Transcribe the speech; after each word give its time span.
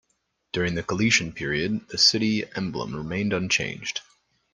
During 0.51 0.73
the 0.73 0.81
Galician 0.81 1.31
period 1.31 1.87
the 1.89 1.97
city 1.99 2.43
emblem 2.55 2.95
remained 2.95 3.33
unchanged. 3.33 4.01